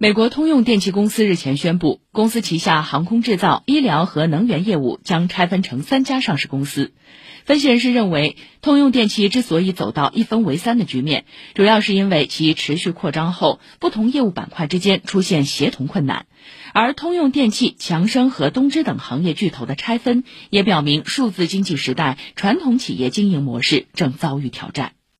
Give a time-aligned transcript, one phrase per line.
[0.00, 6.92] 美国通用电气公司日前宣布公司旗下航空制造医疗和能源业务将拆分成三家上市公司。
[7.44, 11.24] 分析人士认为通用电气之所以走到一分为三的局面
[11.54, 16.26] 主要是因为其持续扩张后不同业务板块之间出现协同困难。
[16.72, 24.97] 而通用电气强生和东芝等行业巨头的拆分也表明数字经济时代传统企业经营模式正遭遇挑战。